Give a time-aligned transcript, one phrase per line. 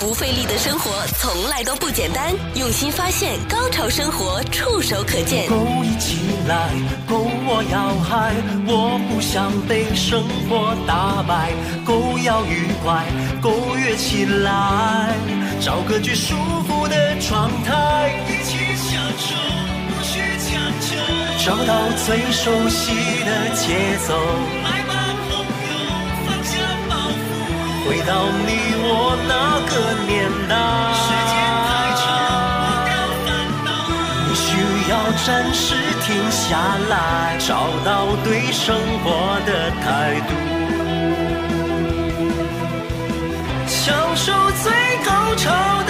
[0.00, 6.16] 不费力的生活从来都不简单，用心发现，高潮生活触手可见勾一起
[6.48, 6.70] 来，
[7.06, 8.32] 勾我要嗨，
[8.66, 11.52] 我不想被生活打败，
[11.84, 13.04] 勾要愉快，
[13.42, 15.14] 勾跃起来，
[15.60, 16.34] 找个最舒
[16.66, 19.36] 服的状态，一起享受，
[19.86, 20.96] 不需强求，
[21.44, 21.76] 找到
[22.06, 22.94] 最熟悉
[23.26, 24.16] 的节奏。
[27.86, 28.12] 回到
[28.46, 28.50] 你
[28.82, 28.88] 我
[29.26, 29.32] 那
[29.70, 29.72] 个
[30.06, 30.54] 年代，
[30.94, 31.32] 时间
[31.66, 31.70] 太
[32.00, 32.02] 长，
[32.66, 32.94] 不要
[33.24, 33.28] 烦
[33.64, 33.68] 恼。
[34.28, 34.48] 你需
[34.90, 34.92] 要
[35.24, 35.66] 暂时
[36.04, 36.40] 停下
[36.88, 36.92] 来，
[37.38, 37.48] 找
[37.84, 37.88] 到
[38.22, 39.06] 对生活
[39.46, 39.48] 的
[39.82, 40.30] 态度，
[43.66, 43.80] 享
[44.14, 44.70] 受最
[45.04, 45.44] 高潮
[45.86, 45.89] 的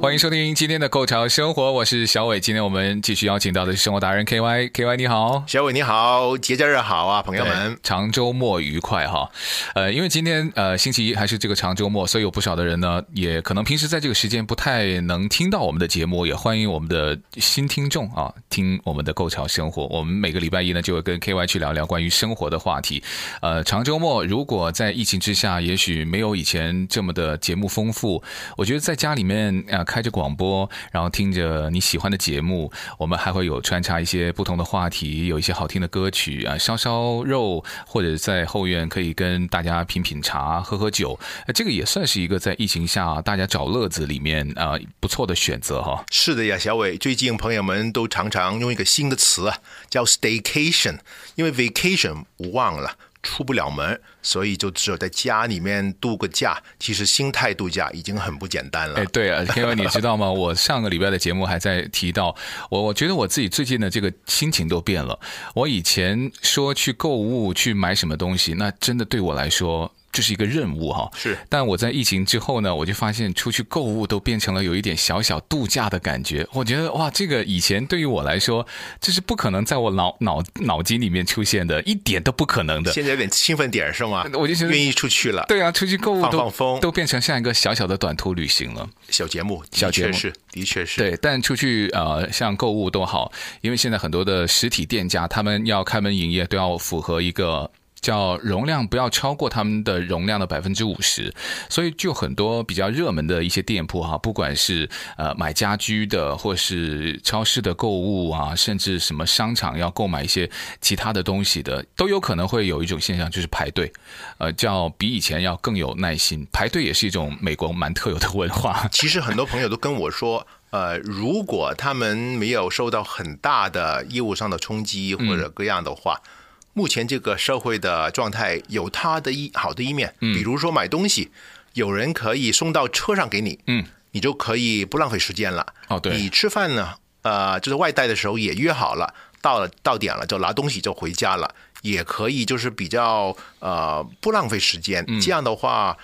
[0.00, 2.38] 欢迎收听今天的《Go 潮生活》，我是小伟。
[2.38, 9.30] 今天我们继续邀请到的是生活达人 K Y，K Y 你好，小伟你好，节假日好啊，朋友们，长周末愉快哈。
[9.74, 19.84] 呃，因为今天呃星期一还是这个长周末，所以有不少的人呢，也可能平时在这个时间不太能听到我们的节目，也欢迎我们的新听众啊，听我们的《Go 潮生活》。
[19.90, 23.02] 我们每个礼拜一呢，就会跟 K Y 去聊聊关于生活的话题。
[23.40, 28.22] 呃，长周末如果在疫情之下，也许没有以前这么的节目丰富，
[28.56, 29.84] 我觉得在家里面啊。
[29.86, 41.18] 开着广播，然后听着你喜欢的节目，我们还会有穿插一些不同的话题，有一些好听的歌曲啊，烧烧肉，或者在后院可以跟大家品品茶、喝喝酒，
[41.54, 46.04] 这个也算是一个在疫情下大家找乐子里面啊不错的选择哈。
[46.10, 50.98] 是的呀，小伟，最近朋友们都常常用一个新的词啊，叫 staycation，
[51.36, 52.96] 因为 vacation 无望了。
[53.26, 56.62] 出不了门，所以就只有在家里面度个假。
[56.78, 59.00] 其实心态度假已经很不简单了。
[59.00, 60.30] 哎，对啊，因为你知道吗？
[60.30, 62.34] 我上个礼拜的节目还在提到，
[62.70, 65.18] 我我觉得我自己最近的这个心情都变了。
[65.54, 69.92] 我以前说去购物去买什么东西，那真的对我来说。
[70.16, 71.36] 这是一个任务哈，是。
[71.50, 76.48] 但我在疫情之后呢，我就发现出去购物都变成了有一点小小度假的感觉。
[76.54, 78.66] 我觉得哇，这个以前对于我来说，
[78.98, 82.90] 这是不可能在我脑脑脑筋里面出现的，一点都不可能的。
[82.94, 84.24] 现在有点兴奋点是吗？
[84.32, 85.44] 我就觉得愿意出去了。
[85.48, 88.88] 对啊，出去购物都放放风，都变成像一个小小的短途旅行了。
[89.10, 90.96] 小节目，小节目是，的确是。
[90.96, 97.70] 对，但出去呃，像购物都好，因为现在很多的实体店家，他们要开门营业，都要符合一个。
[98.00, 101.34] 叫容量不要超过他们的容量的百分之五十，
[101.68, 110.48] 所以就很多比较热门的一些店铺哈，不管是呃买家居的，或是超市的购物啊，甚至什么商场要购买一些
[110.80, 113.92] 其他的东西的，都有可能会有一种现象，就是排队，
[114.38, 116.46] 呃，叫比以前要更有耐心。
[116.52, 118.86] 排队也是一种美国蛮特有的文化。
[118.92, 126.20] 其实很多朋友都跟我说，呃，如果他们没有受到很大的业务上的冲击或者各样的话。
[126.24, 126.30] 嗯
[126.76, 131.30] 目前这个社会的状态有它的一好的一面，比如说买东西，
[131.72, 135.66] 有人可以送到车上给你，嗯，你就可以不浪费时间了。
[135.88, 145.02] 哦，对，你吃饭呢，呃，就是外带的时候也约好了，到了到点了就拿东西就回家了，也可以就是比较呃不浪费时间。
[145.18, 145.96] 这样的话，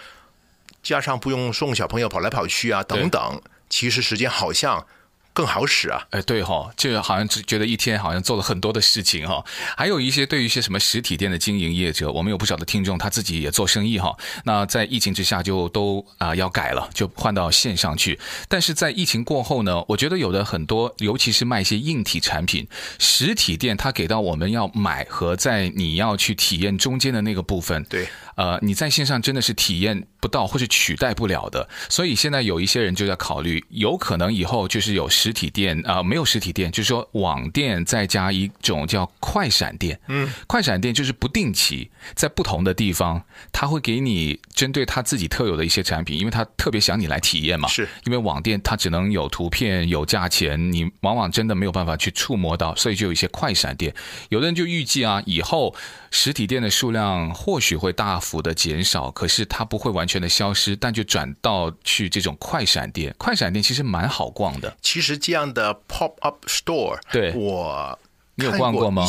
[0.82, 4.86] 加上不用送小朋友跑来跑去啊等等，其实时间好像。
[5.34, 6.06] 更好使啊！
[6.10, 9.42] 哎，对哈，就好像只觉得一天好像做了很多的事情哈。
[9.76, 14.14] 还有一些对于一些什么实体店的经营业者，我们有不少的听众，他自己也做生意哈。
[14.44, 18.20] 那在疫情之下，就都啊要改了，就换到线上去。
[18.46, 22.68] 但是在疫情过后呢，我觉得有的很多，尤其是卖一些硬体产品，
[22.98, 31.66] 实体店它给到我们要买和在你要去体验中间的那个部分，对，呃，你在线上真的是体验不到或是取代不了的。
[31.88, 35.08] 所以现在有一些人就在考虑，有可能以后就是有。
[35.22, 40.00] 实体店啊、呃，没有实体店，就是说网店再加一种叫快闪店。
[40.08, 43.22] 嗯，快闪店就是不定期在不同的地方，
[43.52, 47.68] 他会给你针对他自己特有的一些产品，因为他特别想你来体验嘛。
[47.68, 53.94] 是，因为网店它只能有图片、有价钱，你往往真的没有办法去触摸到，所以就有一些快闪店。
[54.30, 55.72] 有的人就预计啊，以后
[56.12, 63.12] 实体店的数量或许会大幅的减少，可是它不会完全的消失，但就转到去这种快闪店。
[63.18, 65.18] 快闪店其实蛮好逛的，其实。
[65.22, 67.96] 这样的 pop up store，对，我
[68.34, 69.06] 你有逛过吗？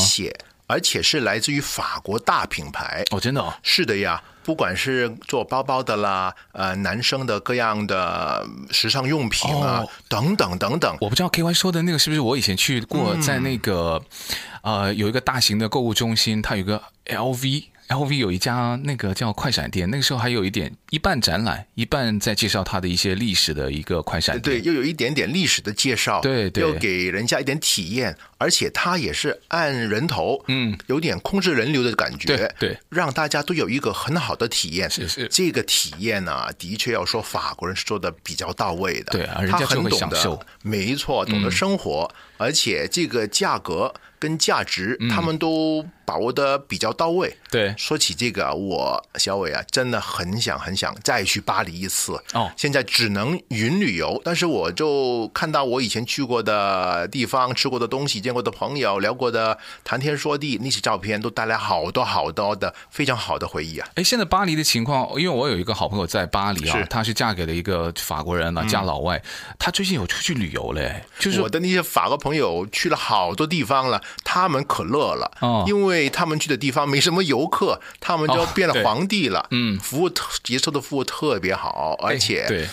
[0.67, 4.23] 而且是来自于法国大品牌哦，真的哦，是的呀。
[4.43, 10.97] 不管是做包包的啦，呃，男生的各样的时尚用品啊，哦、等等等等。
[11.01, 14.01] 我不知道 K Y 说的那个是不是我以前去过，在那个、
[14.61, 17.72] 嗯、呃有一个大型的购物中心，它有个 L V。
[17.93, 34.89] LV 有一家那个叫快闪店，那个时候还有一点一半展览，一半在介绍它的一些历史的一个快闪店，对，又有一点点历史的介绍，对对，又给人家一点体验，而且它也是按人头，嗯，有点控制人流的感觉，对，对，让大家都有一个很好的体验。
[34.89, 43.93] 是是，这个体验呢、啊，的确要说法国人是做的比较到位的，对啊，人家就会享受，没错，懂得生活，嗯、而且这个价格。
[44.23, 47.35] 跟价值，他们都把握的比较到位。
[47.51, 52.13] 对，说起这个，我小伟啊，真的很想很想再去巴黎一次。
[52.31, 63.89] 哦，现在只能云旅游，但是我就看到我以前去过的地方、吃过的东西、见过的朋友、聊过的谈天说地那些照片，都带来好多好多的非常好的回忆啊。
[63.95, 69.21] 哎，现在巴黎的情况，因为我有一个好朋友在巴黎啊，是她是嫁给了一个法国人啊，嫁老外，
[69.59, 71.03] 她最近有出去旅游嘞。
[71.19, 74.01] 就是我的那些法国朋友去了好多地方了。
[74.23, 79.39] 他们可乐了，哦，因为他们去的地方没什么游客，他们就变了皇帝了。
[79.39, 82.67] 哦、嗯，服务特接受的服务特别好，而且对，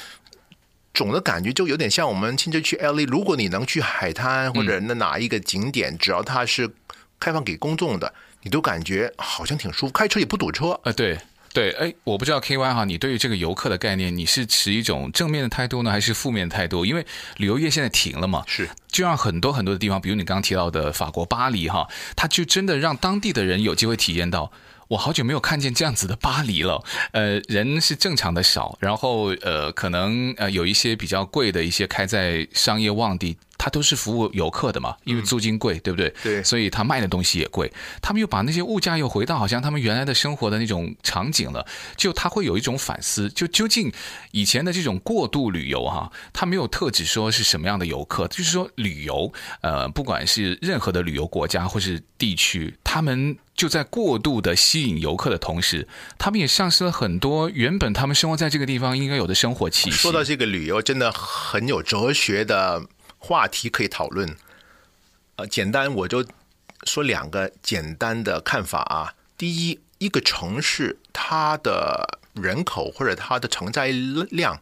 [0.93, 3.07] 总的感觉就有点像我们亲自去 LA。
[3.07, 6.71] 如果你能去海滩或者那哪一个景点，嗯、只要它是
[7.19, 8.13] 开放给公众的，
[8.43, 10.79] 你都感觉好像挺舒服，开车也不堵车。
[10.85, 11.19] 呃，对。
[11.53, 16.87] 对，哎，我不知道 K Y 哈，你对于这个游客的概念，你是持一种正面的态度呢，还是负面的态度？
[16.87, 17.05] 因为
[17.39, 24.53] 旅游业现在停了嘛，是，就让很多很多的地方，比如你刚刚提到的法国巴黎哈，它就真的让当地的人有机会体验到，
[24.89, 26.85] 我好久没有看见这样子的巴黎了。
[27.11, 33.37] 呃，人是正常的少，然后呃，可能呃有一些比较贵的一些开在商业旺地。
[33.63, 36.09] 他都是服务游客的嘛，因为租金贵，嗯、对不对？
[36.23, 37.71] 对，所以他卖的东西也贵。
[38.01, 43.93] 他们又把那些物价又回到好像他们原来的生活的那种场景了，就他会有一种反思，就究竟
[44.31, 49.31] 以前的这种过度旅游哈，他没有特指说是什么样的游客，就是说旅游，
[49.61, 55.87] 呃，不管是任何的旅游国家或是地区，他们就在过度的吸引游客的同时，
[56.17, 59.97] 他们也丧失了很多原本他们生活在这个地方应该有的生活气息。
[59.99, 62.87] 说到这个旅游，真的很有哲学的。
[63.21, 64.35] 话题可以讨论，
[65.37, 66.27] 呃，简单我就
[66.83, 69.15] 说两个简单的看法啊。
[69.37, 73.89] 第一，一个城市它的人口或者它的承载
[74.31, 74.61] 量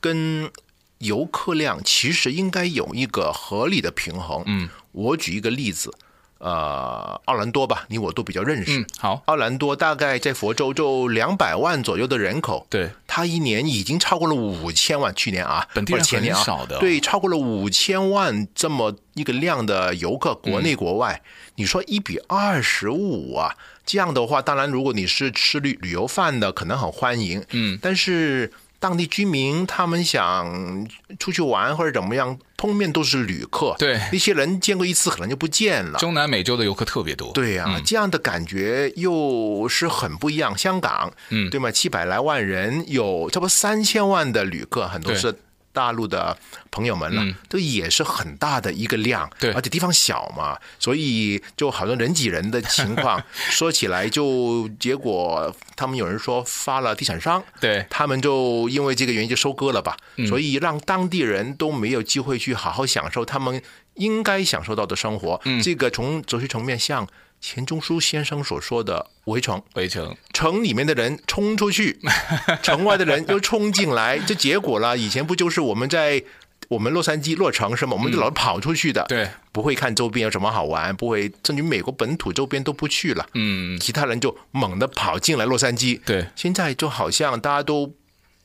[0.00, 0.50] 跟
[0.98, 4.42] 游客量其实应该有一个合理的平衡。
[4.46, 5.92] 嗯，我举一个例子。
[6.38, 8.78] 呃，奥兰多吧，你我都比较认识。
[8.78, 12.66] 嗯，好，奥兰多大概在佛州就两百万左右的人口。
[12.68, 23.54] 对，他一年已经超过了五千万，去年啊，本地人很少的，对，超过了五千万这么一个量的游客，国内国外，嗯、你说一比二十五啊，
[23.84, 27.42] 这样的话，当然如果你是吃旅旅游饭的，可能很欢迎。
[27.52, 28.52] 嗯，但是。
[28.86, 30.86] 当地居民他们想
[31.18, 33.74] 出去玩或者怎么样，通面都是旅客。
[33.80, 35.98] 对，那些人见过一次可能就不见了。
[35.98, 37.32] 中南美洲的游客特别多。
[37.32, 40.56] 对呀、啊，嗯、这样的感觉又是很不一样。
[40.56, 41.68] 香港，嗯，对吗？
[41.68, 45.34] 七百来万人，有差不多三千万的旅客，很多是。
[45.76, 46.34] 大陆的
[46.70, 59.94] 朋友们了，这也是很大的一个量，对，而且地方小嘛，所以就好像人挤人的情况， 说起来就结果他们有人说发了地产商，对，他们就因为这个原因就收割了吧，
[60.26, 63.60] 所以让当地人都没有机会去好好享受他们
[63.96, 67.06] 应该享受到的生活，这个从哲学层面像。
[67.40, 72.00] 钱钟书先生所说的“围城”，围城，城里面的人冲出去，
[72.62, 74.96] 城外的人又冲进来，这结果了。
[74.96, 76.22] 以前不就是我们在
[76.68, 77.92] 我们洛杉矶落城是吗？
[77.92, 83.24] 我们就老是跑出去的，嗯、对，不会看周边有什么好玩，不会甚至美国本土周边都不去了。
[83.34, 86.00] 嗯，其他人就猛地跑进来洛杉矶。
[86.04, 87.94] 对，现在就好像大家都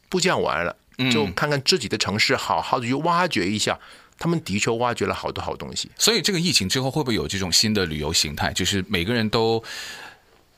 [0.10, 0.75] 不这样玩了，
[1.12, 3.80] 就看看自己的城市，好好的去挖掘一下。
[4.22, 8.54] 他们的确挖掘了好多好东西，所以这个疫情之后会不会有这种新的旅游形态？
[8.54, 9.62] 就是每个人都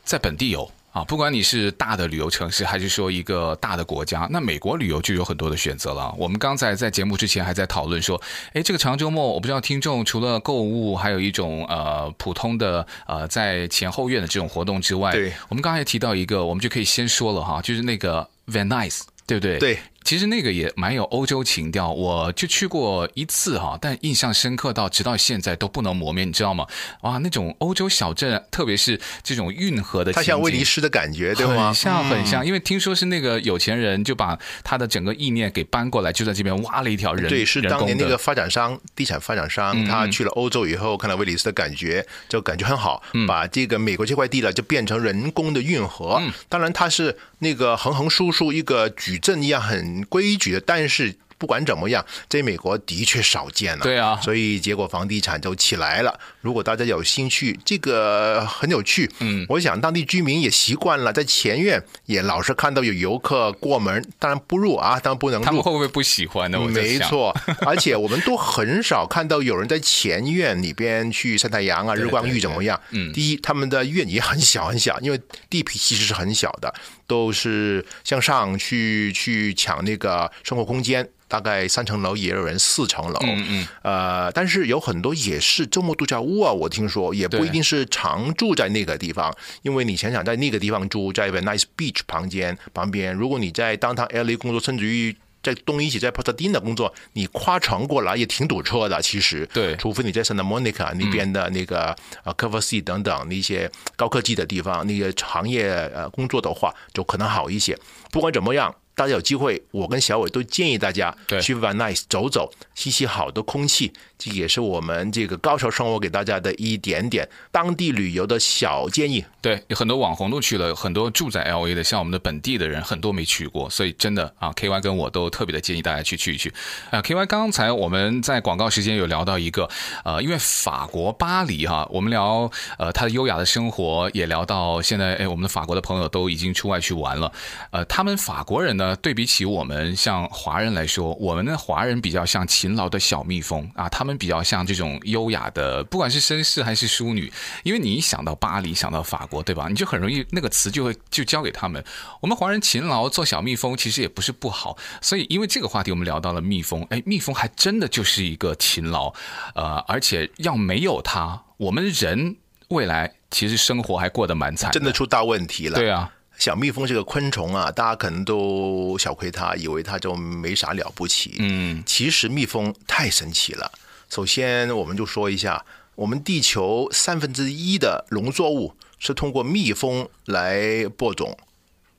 [0.03, 6.13] 在本地游啊，不管你是大的旅游城市，还是说一个大的国家，那美国旅游就有很多的选择了。
[6.17, 19.58] 我们刚才在节目之前还在讨论说，哎，这个长周末，我不知道听众除了购物，还有一种呃普通的呃在前后院的这种活动之外，对，我们刚才也提到一个，我们就可以先说了哈，就是那个 Van Nuys，对不对？
[19.58, 19.79] 对。
[20.03, 26.67] 其实那个也蛮有欧洲情调，我就去过一次哈，但印象深刻到直到现在都不能磨灭，你知道吗？
[27.01, 31.67] 哇，那种欧洲小镇，特别是这种运河的，它像威尼斯的感觉，对吗？
[31.67, 37.29] 很像很像，因为听说是那个有钱人就把他的整个意念给搬过来，就在这边挖了一条人。
[37.29, 46.22] 对，是当年那个发展商，地产发展商，他去了欧洲以后，看到威尼斯的感觉，就感觉很好，把这个美国这块地了就变成人工的运河。
[46.50, 50.59] 当然，它是那个横横竖竖一个矩阵一样很规矩的。
[50.65, 53.83] 但是不管怎么样，在美国的确少见了。
[53.83, 56.17] 对啊，所以结果房地产就起来了。
[56.39, 59.12] 如果大家有兴趣，这个很有趣。
[59.19, 65.45] 嗯，我想当地居民也习惯了，在前院也老是看到有游客过门，当然不入啊，当然不能入。
[65.45, 66.57] 他们会不会不喜欢呢？
[66.62, 67.35] 我没错，
[67.65, 72.79] 而且我们都很少看到有人在前院里边去晒太阳啊，日光浴怎么样？
[72.91, 75.19] 嗯，第一，他们的院也很小很小，因为
[75.50, 76.73] 地皮其实是很小的，
[77.07, 81.07] 都是向上去去抢那个生活空间。
[81.25, 107.77] 大概三层楼也有人四层楼，嗯嗯，呃，但是有很多也是周末度假屋啊，我听说也不一定是常住在那个地方，因为你想想在那个地方住，在一个 nice Beach 旁边旁边，如果你在 Downtown LA 工作，甚至于在东一起在 Pasadena 工作，你跨城过来也挺堵车的，其实，对，除非你在 Santa Monica 那边的那个啊 Culver City 等等那些高科技的地方，那些行业呃工作的话，就可能好一些。
[108.09, 108.73] 不管怎么样。
[108.95, 113.91] 大家有机会，我跟小伟都建议大家去 Van Nuys 走走，吸吸好的空气。
[114.17, 119.25] 这也是我们这个高潮生活给大家的一点点当地旅游的小建议。
[119.41, 126.53] 对，有很多网红都去了，很多住在 LA 的，像我们的本地的人，很多没去过，所以真的啊，KY 跟我都特别的建议大家去去一去。
[126.89, 129.69] 啊，KY 刚才我们在广告时间有聊到一个，
[130.05, 137.33] 呃，因为法国巴黎哈，我们聊呃他的优雅的生活，也聊到现在，哎，我们的法国的朋友都已经出外去玩了，
[137.71, 144.13] 呃，他们法国人呢，呃对比起我们像华人来说，我们的华人比较像勤劳的小蜜蜂啊，他们。
[144.23, 149.67] 比较像这种优雅的，不管是绅士还是淑女，因为你一想到巴黎，想到法国，对吧？
[149.67, 151.83] 你就很容易那个词就会就交给他们。
[152.21, 154.77] 我们华人勤劳做小蜜蜂，其实也不是不好。
[155.01, 156.83] 所以因为这个话题，我们聊到了蜜蜂。
[156.91, 159.11] 哎，蜜蜂还真的就是一个勤劳，
[159.55, 162.37] 呃，而且要没有它，我们人
[162.69, 165.77] 未来其实生活还过得蛮惨，真的出大问题了。
[165.77, 166.09] 对啊。
[166.43, 171.35] 小蜜蜂这个昆虫啊，大家可能都小窥它，以为它就没啥了不起。
[171.39, 173.71] 嗯，其实蜜蜂太神奇了。
[174.09, 181.38] 首先，我们就说一下，我们地球三分之一的农作物是通过蜜蜂来播种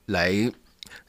[0.05, 0.31] 来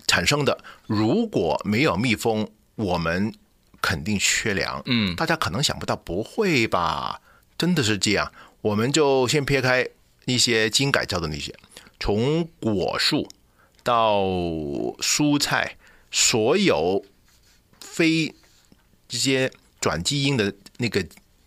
[0.06, 0.58] 产生的。
[0.86, 3.34] 如果没有蜜蜂，我们
[3.82, 4.80] 肯定缺粮。
[4.86, 7.20] 嗯，大家可能想不到，不会吧？
[7.58, 8.32] 真的是这样。
[8.62, 9.86] 我们就先撇开
[10.24, 11.54] 一些基因改造的那些，
[11.98, 13.28] 从果树
[13.82, 14.20] 到
[15.00, 15.76] 蔬菜，
[16.10, 17.04] 所有
[17.80, 18.34] 非
[19.08, 19.50] 这些
[19.80, 20.54] 转基因的。
[20.78, 21.02] 那个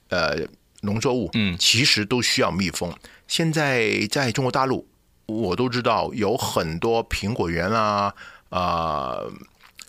[0.08, 0.36] 呃
[0.82, 2.91] 农作物，嗯，其实都需要蜜蜂。
[3.27, 4.88] 现在在中国大陆，
[5.27, 8.12] 我都知道有很多苹果园啊，
[8.50, 8.60] 啊、
[9.20, 9.32] 呃，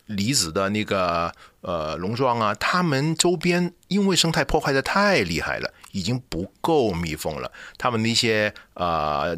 [0.05, 7.50] 梨子的那个呃农庄啊，他们周边因为生态破坏的太厉害了，已经不够蜜蜂了。
[7.79, 9.35] 他们那些呃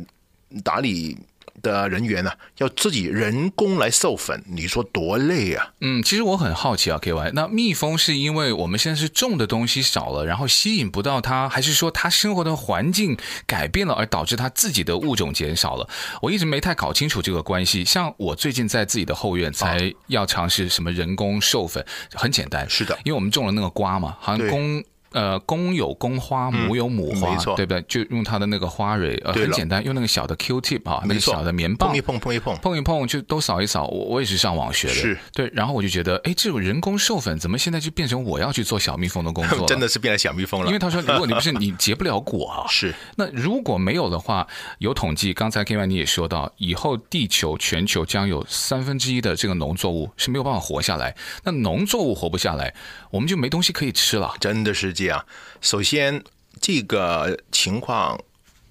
[0.63, 1.17] 打理。
[1.61, 5.73] 的人员呢、啊，要自己人工来授粉，你说多累啊？
[5.81, 13.17] 嗯，其实我很好奇啊，KY，那蜜蜂是因为我们现在是种的东西少了，然后吸引不到它，还是说它生活的环境
[13.47, 15.89] 改变了，而导致它自己的物种减少了？
[16.23, 17.85] 我一直没太搞清楚这个关系。
[17.85, 24.83] 像我最近在自己的后院才要尝试什么人工授粉，很简单，是的，因为我们种了那个瓜嘛，好像公。
[25.13, 27.83] 呃，公有公花，母有母花，嗯、对不对？
[27.83, 33.87] 就用它的那个花蕊，呃，很简单，用那个小的 Q-tip 啊，那个小的棉棒，碰一碰，碰一碰，碰一碰，就都扫一扫。
[33.87, 35.51] 我我也是上网学的，是对。
[35.53, 39.67] 然后我就觉得，哎，这种人工授粉，怎么现在就变成我要去做小蜜蜂的工作了？
[39.69, 40.67] 真的是变成小蜜蜂了。
[40.67, 42.95] 因为他说，如果你不是你结不了果啊， 是。
[43.17, 44.47] 那如果没有的话，
[44.79, 51.15] 有统计，刚才 KY 你也说到，以后地球全球将有三分之一的这个农作物是没有办法活下来。
[51.45, 52.75] 那农作物活不下来，
[53.11, 54.33] 我们就没东西可以吃了。
[54.41, 55.27] 真的是这样。
[55.61, 56.23] 首先，
[56.61, 58.21] 这个情况，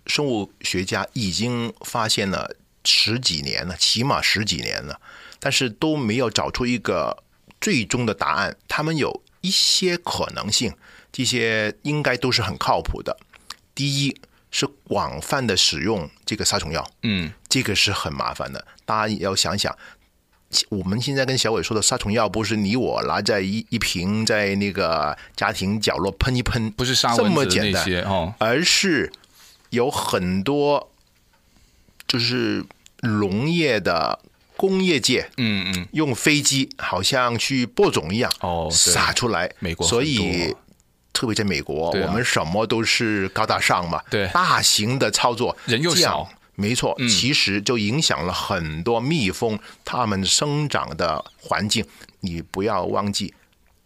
[0.07, 5.01] 生物学家已经发现了十几年了，起码十几年了，
[5.39, 7.23] 但是都没有找出一个
[7.59, 8.55] 最终的答案。
[8.67, 10.73] 他们有一些可能性，
[11.11, 13.17] 这些应该都是很靠谱的。
[13.75, 14.21] 第一
[14.51, 19.77] 是广泛的使用这个杀虫药，嗯，这个是很麻烦的，大家也要想想。
[20.69, 29.11] 我们现在跟小伟说的杀虫药，不是你我拿在一一瓶在那个家庭角落喷一喷，不是杀蚊子的那些哦，而是
[29.69, 30.91] 有很多
[32.07, 32.63] 就是
[33.01, 34.19] 农业的
[34.57, 39.51] 工业界，嗯嗯，用飞机好像去播种一样哦，撒出来。
[39.59, 40.53] 美国，所以
[41.13, 46.29] 特别在美国，我们什么都是高大上嘛，对，大型的操作，人又少。
[46.55, 51.85] 没错，其实就影响了很多蜜蜂它们生长的环境。
[52.19, 53.33] 你不要忘记，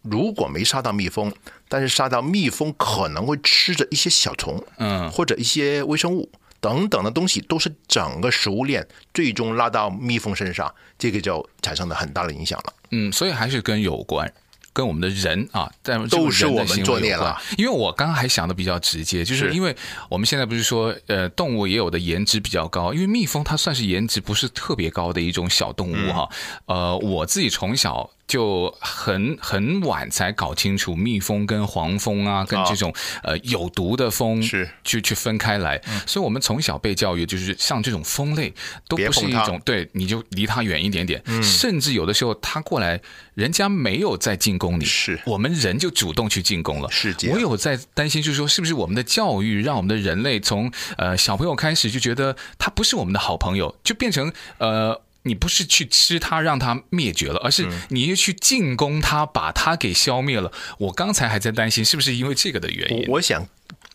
[0.02, 1.32] 如果没杀到蜜蜂，
[1.68, 6.30] 但是杀到蜜蜂可能会吃着一些小虫，嗯，或者一些微生物
[6.60, 12.72] 等等的东西，都是整个食物链最终拉到蜜蜂身上，这个就产生了很大的影响了。
[12.90, 14.30] 嗯，所以还是跟有关。
[14.76, 17.40] 跟我们的人啊，在都是我们作孽了。
[17.56, 19.74] 因为我刚刚还想的比较直接，就是因为
[20.10, 26.28] 我们现在不是说，呃，动物也有的颜值比较高，因为蜜蜂它算是颜值不是特别高的一种小动物哈。
[26.66, 28.10] 嗯、呃，我自己从小。
[28.26, 32.92] 就很很晚才搞清楚蜜蜂跟黄蜂啊，跟这种
[33.22, 34.68] 呃有毒的蜂是。
[34.84, 38.52] 去去分开来，所以我们从小被教育就是像这种蜂类
[38.88, 43.00] 都不是一种，对，你就离它远一点点，甚至有的时候它过来，
[43.34, 45.18] 人家没有在进攻你，是。
[45.26, 46.90] 我们人就主动去进攻了。
[46.90, 55.00] 是，我有在担心，就是说是不是我们的教育让我们的人类从呃小朋友开始就觉得它不是我们的好朋友，就变成呃。
[55.26, 60.52] 你不是去吃它让它灭绝了，而是你去进攻它，把它给消灭了。
[60.78, 63.04] 我刚才还在担心是不是因为这个的原因。
[63.08, 63.46] 我想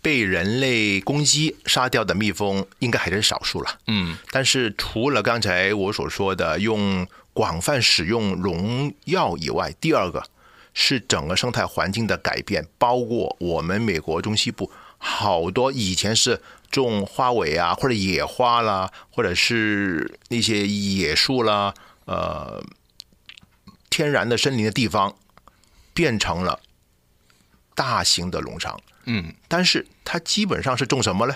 [0.01, 3.79] 被人类攻击杀掉的蜜蜂应该还是少数了。
[3.87, 10.23] 嗯，但是除了刚才我所说的用广泛使用农药以外，第二个
[10.73, 16.41] 是整个生态环境的改变，包括我们美国中西部好多以前是。
[16.71, 21.73] 种花尾啊，或者野花啦，或者是那些野树啦，
[22.05, 22.63] 呃，
[23.89, 25.15] 天然的森林的地方，
[25.93, 26.61] 变成了
[27.75, 28.79] 大型的农场。
[29.05, 31.35] 嗯，但是它基本上是种什么呢？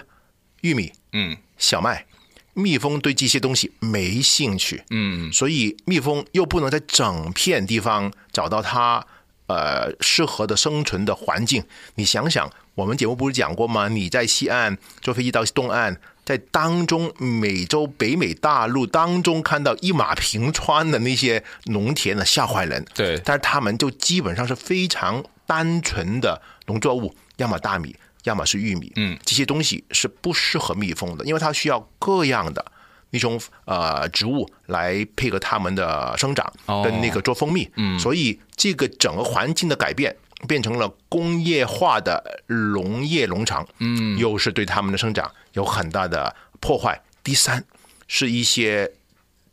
[0.62, 2.06] 玉米，嗯，小麦。
[2.54, 4.84] 蜜蜂对这些东西没兴趣。
[4.90, 9.06] 嗯，所以蜜蜂又不能在整片地方找到它
[9.48, 11.66] 呃适合的生存的环境。
[11.96, 12.50] 你想想。
[12.76, 13.88] 我们节目不是讲过吗？
[13.88, 22.86] 你在西岸坐飞机到东岸，在当中美洲、北美大陆当中看到一马平川的那些农田呢，吓坏人。
[22.94, 28.92] 对，但是他们就基本上是非常单纯的农作物，要么大米，要么是玉米。
[28.98, 32.66] 嗯，这些东西是不适合蜜蜂的，因为它需要各样的
[33.12, 36.52] 那种呃植物来配合它们的生长，
[36.84, 37.72] 跟那个做蜂蜜。
[37.78, 40.14] 嗯，所以这个整个环境的改变。
[40.46, 47.02] 变成了工业化的农业农场，嗯，又是对他们的生长有很大的破坏。
[47.24, 47.64] 第三，
[48.08, 48.92] 是一些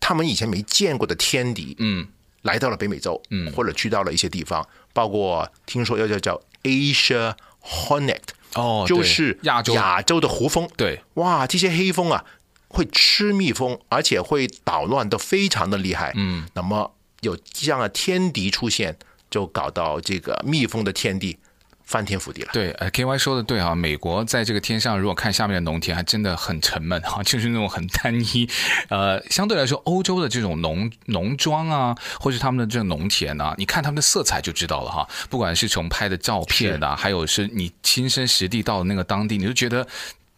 [0.00, 2.06] 他们以前没见过的天敌，嗯，
[2.42, 8.22] 来到了北美洲，嗯，或者去到了一些地方，包括听说要叫叫 Asia Hornet，
[8.54, 10.20] 哦，就是亚洲亚洲。
[10.20, 12.24] 的胡蜂，对，哇，这些黑蜂啊
[12.68, 18.98] 会吃蜜蜂，而且会捣乱，的非常的厉害，嗯，那么有这样的天敌出现。
[19.32, 21.36] 就搞到这个蜜蜂的天地
[21.84, 22.50] 翻天覆地了。
[22.52, 28.48] 对，呃，K Y 说的对啊，美国在这个天上，如果看下面的农田，还真的很沉闷哈， 就是那种很单一。
[28.88, 35.08] 呃，相对来说，欧洲的这种农农庄啊，或者他们的这种农田啊，你看他们的色彩就知道了哈。
[35.28, 39.86] 不管是从拍的照片啊，还有是你亲身实地到的那个当地，你就觉得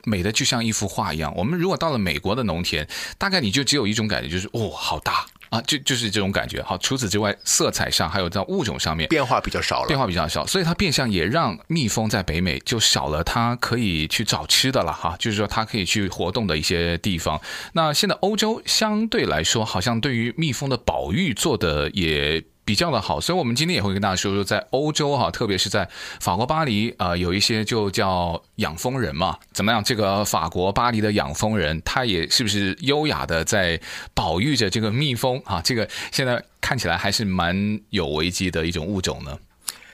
[0.04, 1.32] 美的就像一幅画一样。
[1.36, 5.26] 我们如果到了美国的农田，大概你就只有一种感觉，就是哦，好大。
[5.54, 6.60] 啊，就就是这种感觉。
[6.62, 15.14] 好，除此之外，色彩上还有在物种上面变化比较少了，变化比较少，所以它变相也让蜜蜂在北美就少了它可以去找吃的了哈。
[15.18, 17.40] 就是说，它可以去活动的一些地方。
[17.74, 22.42] 那现在欧洲相对来说，好像对于蜜蜂的保育做的也。
[22.64, 25.86] 比较的好，所以我们今天也会跟大家说说，在欧洲哈，特别是在
[26.18, 29.84] 法国巴黎啊、呃，有一些就叫养蜂人嘛，怎么样？
[29.84, 33.78] 这个法国巴黎的养蜂人，他也是不是优雅的在
[34.14, 35.60] 保育着这个蜜蜂啊？
[35.62, 39.38] 这个现在看起来还是蛮有危机的一种物种呢。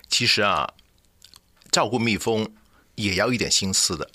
[0.09, 0.73] 其实啊，
[1.73, 2.49] 照顾蜜蜂
[2.95, 4.09] 也要一点心思的，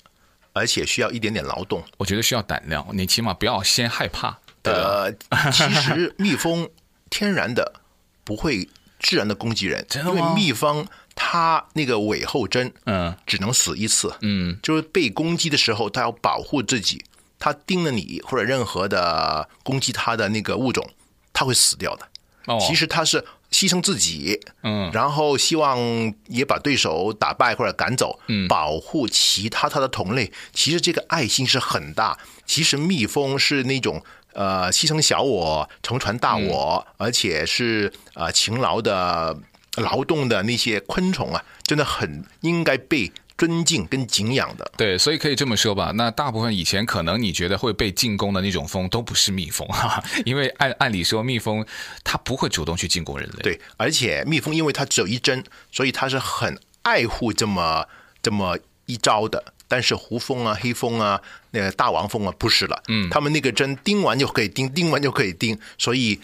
[0.54, 1.84] 而且需要一点点劳动。
[1.98, 4.38] 我觉得需要胆量，你起码不要先害怕。
[4.62, 5.12] 呃，
[5.52, 6.70] 其实蜜蜂
[7.10, 7.80] 天然的。
[8.26, 10.84] 不会自然的攻击人，因为蜜蜂
[11.14, 17.04] 它那个尾后针，嗯，只能死一次，嗯，就是被攻击的时候，它要保护自己，
[17.38, 20.90] 它叮了你或者任何的攻击它的那个物种，
[21.32, 22.08] 它会死掉的。
[22.46, 25.78] 哦，其实它是牺牲自己，嗯，然后希望
[26.26, 30.32] 也把对手打败或者赶走，嗯，保护其他它的同类。
[30.52, 32.18] 其实这个爱心是很大。
[32.46, 34.02] 其实蜜蜂是那种。
[34.38, 39.34] 呃，牺牲小我，成全大我，嗯、而且是呃勤劳的
[39.76, 44.72] 劳动的那些昆虫啊，真的很应该被尊敬跟敬仰的。
[44.76, 45.90] 对，所以可以这么说吧。
[45.94, 51.64] 那大部分以前可能你觉得会被进攻的那种蜂，都不是蜜蜂哈， 因为按按理说，蜜蜂
[52.04, 53.42] 它不会主动去进攻人类。
[53.42, 57.88] 对，而且蜜蜂因为它只有一针，所以它是很爱护这么
[58.22, 59.54] 这么一招的。
[59.68, 62.82] 但是胡蜂啊、黑蜂啊、那个大王蜂啊，不是了。
[62.88, 66.20] 嗯，他们那个针叮完就可以叮，叮完就可以叮，所以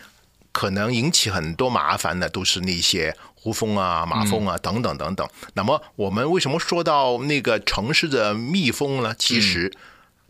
[0.53, 5.27] 可能引起很多麻烦的都是那些胡蜂啊、马蜂啊等等等等。
[5.43, 9.15] 嗯、那么我们为什么说到那个城市的蜜蜂呢？
[9.19, 9.73] 其实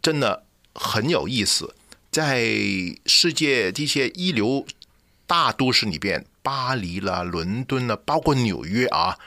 [0.00, 0.44] 真的
[0.74, 1.74] 很有意思，
[2.10, 2.42] 在
[3.04, 4.66] 世界这些一流
[5.26, 9.18] 大都市里边，巴黎啦、伦敦啦，包括纽约啊、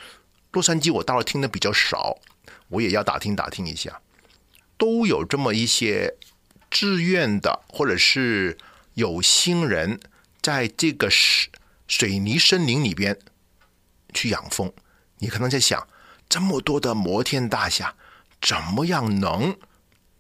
[0.52, 2.18] 洛杉矶，我倒是听的比较少，
[2.70, 4.02] 我也要打听打听一下，
[4.78, 6.16] 都有这么一些
[6.70, 8.58] 志愿的，或者是
[8.96, 10.00] 有心人，
[10.42, 11.52] 在这个水
[11.88, 13.18] 水泥森林里边
[14.14, 14.74] 去养蜂。
[15.20, 15.88] 你可能在想，
[16.28, 17.96] 这么多的摩天大厦，
[18.42, 19.56] 怎么样能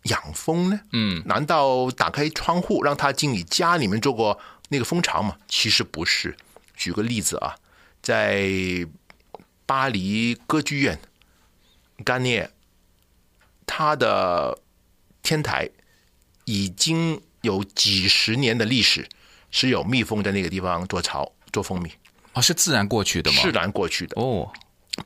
[0.03, 0.79] 养蜂呢？
[0.93, 5.37] 嗯，难道打开窗户让他进你家里面做过那个蜂巢吗？
[5.47, 6.37] 其实不是。
[6.75, 7.55] 举个例子啊，
[8.01, 8.87] 在
[9.65, 10.99] 巴黎歌剧院
[12.03, 12.49] ，Garnier，
[13.65, 14.57] 它的
[15.21, 15.69] 天台
[16.45, 19.07] 已经有几十年的历史，
[19.51, 21.91] 是有蜜蜂在那个地方做巢做蜂蜜。
[22.33, 23.41] 哦，是自然过去的吗？
[23.41, 24.21] 自然过去的。
[24.21, 24.51] 哦。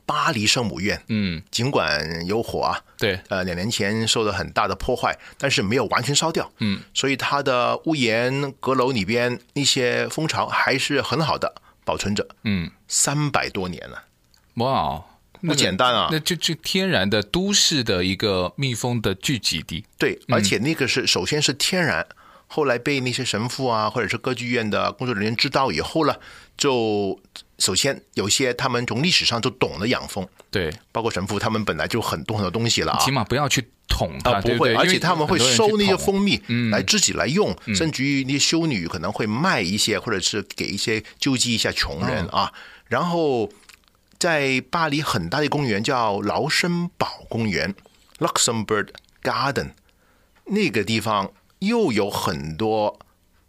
[0.06, 11.52] 巴黎圣母院，嗯，尽管有火啊，对，呃，两年前受了很大的破坏，但是没有完全烧掉，嗯，所以它的屋檐、阁楼里边那些蜂巢还是很好的
[11.84, 14.04] 保存着，嗯，三百多年了，
[14.54, 15.04] 哇，
[15.42, 22.06] 不简单啊，那就就天然的都市的一个蜜蜂的聚集地，对，而且那个是首先是天然，
[22.46, 26.14] 后来被那些神父啊或者是歌剧院的工作人员知道以后呢，
[26.56, 27.18] 就。
[27.58, 32.98] 首先，有些他们从历史上就懂得养蜂，对，包括神父，他们本来就很多很多东西了啊。
[32.98, 42.50] 起码不要去捅它，啊、不会，对对，而且他们会收那些蜂蜜来自己来用，嗯、甚至于那些修女可能会卖一些，或者是给一些救济一下穷人啊。
[42.54, 43.46] 嗯、然后，
[44.20, 47.74] 在巴黎很大的公园叫劳森堡公园
[48.18, 48.90] （Luxembourg
[49.22, 49.70] Garden），
[50.44, 53.00] 那个地方又有很多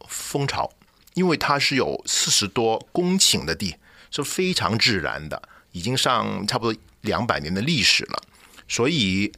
[0.08, 0.72] 蜂巢，
[1.14, 3.76] 因为它是有四十多公顷的地。
[4.14, 8.22] 是非常自然的，已经上差不多两百年的历史了，
[8.68, 9.32] 所以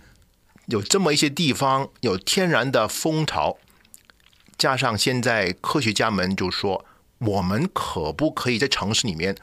[0.66, 3.60] 有这么一些地方有天然的蜂巢，
[4.58, 6.84] 加上现在科学家们就说，
[7.20, 9.38] 我们可不可以在城市里面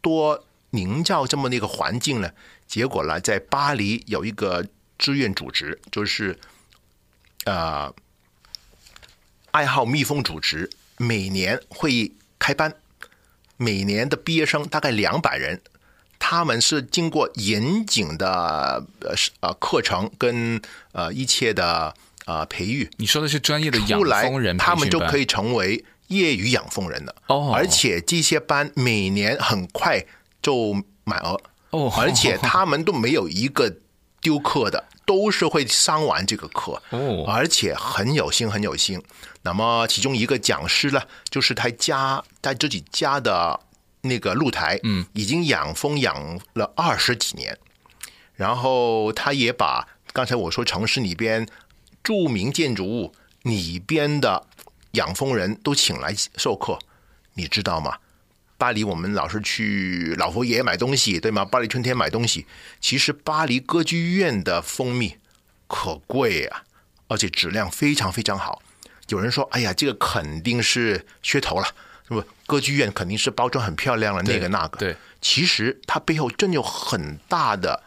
[0.00, 2.30] 多营造这么的一个环境呢？
[2.66, 4.66] 结果呢，在巴黎有一个
[4.98, 6.38] 志愿组织，就是
[7.44, 7.94] 呃
[9.52, 12.74] 爱好蜜蜂组织，每年会开班。
[13.58, 15.60] 每年的毕业生大概两百人，
[16.18, 22.90] 他们是经过严谨的呃呃课程跟呃一切的呃培育。
[22.96, 27.14] 你说的是专业的养蜂人，他们就可以成为业余养蜂人了。
[27.28, 30.04] 哦，而且这些班每年很快
[30.42, 30.74] 就
[31.04, 31.40] 满额。
[31.70, 33.74] 哦，而且他们都没有一个
[34.20, 34.84] 丢课的。
[35.04, 39.02] 都是会上完这个课，哦，而且很有心，很有心。
[39.42, 43.58] 那么其中一个讲师呢，就是他家在自己家的
[44.02, 47.58] 那个露台，嗯，已经养蜂养了二十几年。
[48.36, 51.46] 然后他也把刚才我说城市里边
[52.04, 54.46] 著名建筑物里边的
[54.92, 56.78] 养蜂人都请来授课，
[57.34, 57.98] 你知道吗？
[58.62, 61.44] 巴黎，我们老是去老佛爷买东西，对吗？
[61.44, 62.46] 巴黎春天买东西，
[62.80, 65.16] 其实巴黎歌剧院的蜂蜜
[65.66, 66.62] 可贵啊，
[67.08, 68.62] 而且质量非常非常好。
[69.08, 71.66] 有人说：“哎呀，这个肯定是噱头了，
[72.06, 72.24] 是不？
[72.46, 77.82] 歌剧院肯定是包装很漂亮了，那个那个。”对，其实它背后真有很大的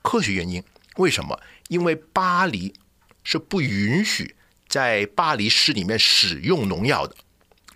[0.00, 0.64] 科学原因。
[0.96, 1.38] 为什么？
[1.68, 2.72] 因为巴黎
[3.22, 4.34] 是不允许
[4.66, 7.14] 在巴黎市里面使用农药的。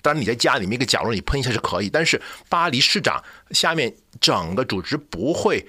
[0.02, 5.66] 当然，你在家里面一个角落你喷一下是可以，但是巴黎市长下面整个组织不会，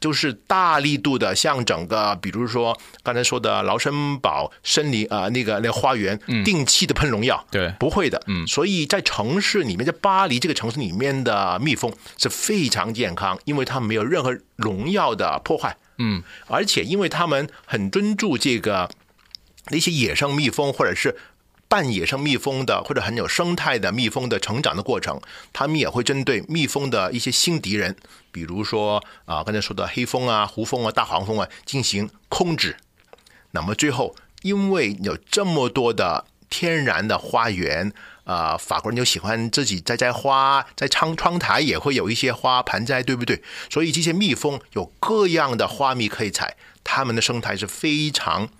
[0.00, 18.90] 就是大力度的向整个，比如说刚才说的劳森堡森林啊，那个那个花园，定期的喷农药，对，不会的，嗯，所以在城市里面，在巴黎这个城市里面的蜜蜂是非常健康，因为它没有任何农药的破坏，嗯，而且因为他们很尊重这个
[19.70, 21.16] 那些野生蜜蜂或者是。
[21.72, 25.18] 半野生蜜蜂的或者很有生态的蜜蜂的成长的过程，
[25.54, 27.96] 他们也会针对蜜蜂的一些新敌人，
[28.30, 32.76] 比如说啊，刚才说的黑蜂啊、胡蜂啊、大黄蜂啊，进行控制。
[33.52, 37.90] 那么最后，因为有这么多的天然的花园，
[38.24, 43.42] 啊，法国人就喜欢自己栽栽花，在窗窗台也会有一些花盆栽，对不对？
[43.70, 46.54] 所以这些蜜蜂有各样的花蜜可以采，
[46.84, 48.50] 它们的生态是非常。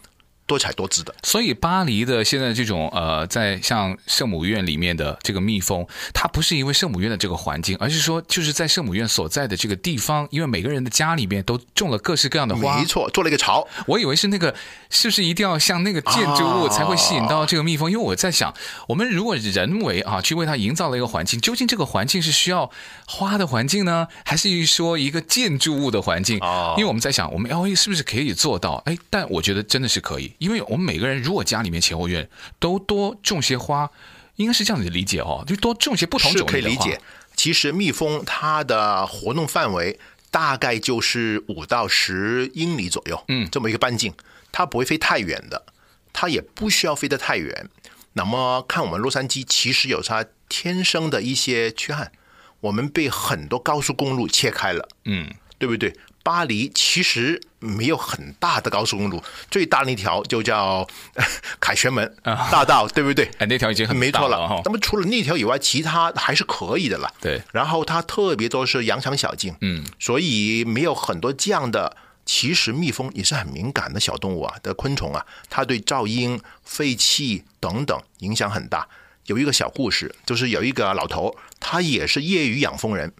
[0.52, 13.66] 多彩多姿的，所以巴黎的现在这种呃，在像圣母院里面的这个蜜蜂，它不是因为圣母院的这个环境，而是说就是在圣母院所在的这个地方，因为每个人的家里面都种了各式各样的花，没错，做了一个巢。
[13.86, 14.54] 我以为是那个，
[14.90, 17.90] 是不是一定要像那个建筑物才会吸引到这个蜜蜂？
[17.90, 18.52] 因为我在想，
[18.88, 22.70] 我们如果人为啊去为它营造了一个环境，究竟这个环境是需要
[23.06, 26.38] 花的环境呢，还是说一个建筑物的环境？
[26.76, 28.82] 因为我们在想，我们 LA 是不是可以做到？
[28.84, 30.34] 哎，但我觉得真的是可以。
[30.42, 32.28] 因为我们每个人如果家里面前后院
[32.59, 33.88] 都多种些花，
[34.35, 37.00] 应该是这样子理解哦，就多种些不同种类的花可以理解。
[37.37, 40.00] 其实蜜蜂它的活动范围
[40.33, 44.12] 大概就是五到十英里左右，嗯，这么一个半径，
[44.50, 45.64] 它不会飞太远的，
[46.12, 47.68] 它也不需要飞得太远。
[48.14, 52.11] 那么看我们洛杉矶，其实有它天生的一些缺憾，
[52.59, 55.94] 我们被很多高速公路切开了，嗯，对不对？
[56.22, 60.87] 巴黎其实没有很大的高速公路，最大的那条就叫
[61.61, 63.28] 凯旋门大道，对不对？
[63.38, 64.62] 哎，那条已经很没错了。
[64.64, 67.12] 那么除了那条以外，其他还是可以的了。
[67.20, 67.42] 对。
[67.52, 71.96] 然后它特别多是羊肠小径，嗯，所以没有很多这样的。
[72.24, 78.87] 其实蜜蜂也是很敏感的小动物啊，的昆虫啊，它对噪音、废气等等影响很大。
[79.26, 83.12] 有一个小故事，就是有一个老头，他也是业余养蜂人，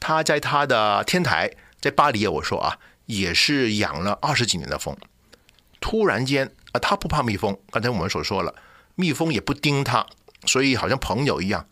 [0.00, 1.48] 他在他的天台。
[1.80, 4.96] 在巴黎，我说啊，也是养了二十几年的蜂。
[5.80, 8.54] 突然间啊，他不怕蜜蜂，刚才我们所说了，
[8.96, 10.06] 蜜蜂也不叮他，
[10.44, 11.66] 所以好像朋友一样。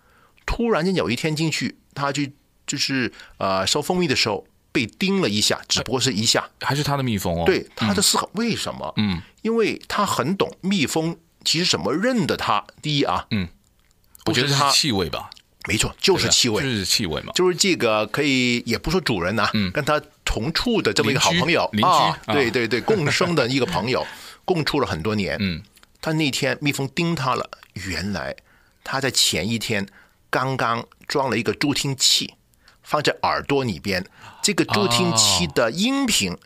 [0.46, 2.32] 突然间有一天进去，他去
[2.66, 7.42] 就是呃收蜂蜜的时候被叮了一下，只不过是一下，还是他的蜜蜂哦。
[7.44, 8.94] 对，他的思考、嗯、为什么？
[8.96, 12.64] 嗯，因为他很懂蜜蜂其实怎么认得他。
[12.80, 13.48] 第一啊，嗯，
[14.26, 15.30] 我觉得是气味吧。
[15.66, 24.06] 没错，就是气味，就是气味嘛，就是这个可以也不说主人呐、啊，嗯，跟他同处的这么一个好朋友，邻居，啊，对对对，共生的一个朋友，
[24.44, 25.60] 共处了很多年，嗯，
[26.00, 28.36] 他那天蜜蜂叮他了，原来
[28.84, 29.86] 他在前一天
[30.30, 32.34] 刚刚装了一个助听器，
[32.82, 34.06] 放在耳朵里边，
[34.42, 36.36] 这个助听器的音频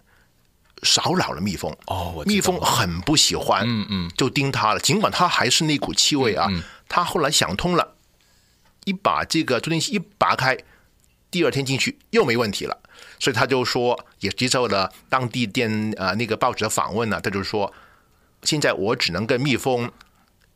[0.83, 6.48] 骚扰了蜜蜂，哦，蜜蜂很不喜欢，嗯嗯，就叮他了，尽管他还是那股气味啊，
[6.88, 7.96] 他后来想通了。
[8.90, 10.59] 一把这个助听器一拔开，
[11.31, 12.76] 第二天进去又没问题了，
[13.20, 17.72] 所以他就说，也接受了当地电呃那个报纸的访问呢，他就说，
[18.42, 19.90] 现在我只能跟蜜蜂。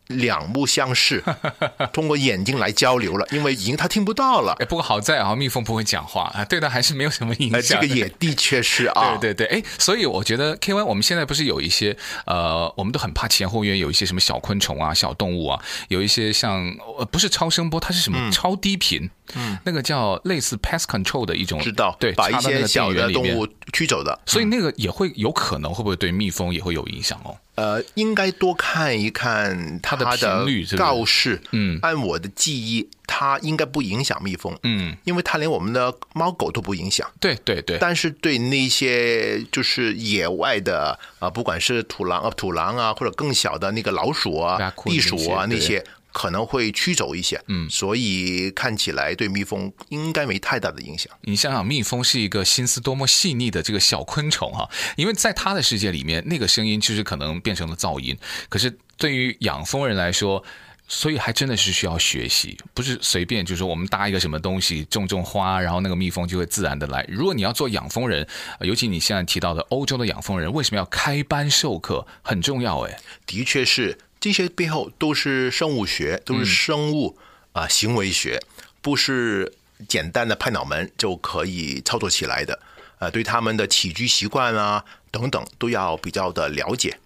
[0.08, 1.22] 两目相视，
[1.92, 4.54] 通过眼睛来交流了，因为已经他听不到了。
[4.58, 7.80] 哎，不过好在啊，蜜蜂不会讲话啊，对他还是没有什么影响。
[7.80, 19.10] 这个也的确是啊， 对对对，哎，所以我觉得 K Y，我们现在不是有一些呃，我们都很怕前后院有一些什么小昆虫啊、小动物啊，有一些像呃，不是超声波，它是什么、嗯、超低频？
[19.34, 27.36] 嗯，那个叫类似 pest control 的一种，知道对，把一些小的动物驱走的，所以那个也会有可能会不会对蜜蜂也会有影响哦？
[27.56, 31.40] 呃，应该多看一看它的频率告示。
[31.52, 34.56] 嗯，按我的记忆，它应该不影响蜜蜂。
[34.64, 37.08] 嗯，因为它连我们的猫狗都不影响。
[37.20, 37.78] 对对对。
[37.78, 45.84] 但是对那些就是野外的啊，不管是土狼啊、土狼啊，或者更小的那个老鼠啊、地鼠啊那些。
[46.14, 51.12] 可能会驱走一些，嗯，所以看起来对蜜蜂应该没太大的影响。
[51.22, 58.16] 你想想，蜜蜂是一个心思多么细腻的这个小昆虫哈，因为在它的世界里面，那个声音其实可能变成了噪音。
[58.48, 60.44] 可是对于养蜂人来说，
[60.86, 67.04] 所以还真的是需要学习，不是随便就是说我们搭一个什么东西，种种花，然后那个蜜蜂就会自然的来。
[67.08, 68.24] 如果你要做养蜂人，
[68.60, 72.06] 尤其你现在提到的欧洲的养蜂人，为什么要开班授课？
[72.22, 73.98] 很重要哎，的确是。
[74.24, 77.18] 这些背后都是生物学，都是生物
[77.52, 78.40] 啊、行为学，
[78.80, 79.52] 不是
[79.86, 82.58] 简单的拍脑门就可以操作起来的。
[83.00, 86.96] 呃，对他们的起居习惯啊等等都要比较的了解。